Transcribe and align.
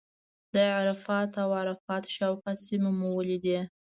د 0.53 0.55
عرفات 0.77 1.29
او 1.43 1.49
عرفات 1.61 2.03
شاوخوا 2.15 2.53
سیمې 2.65 2.91
مو 2.97 3.09
ولیدې. 3.15 3.59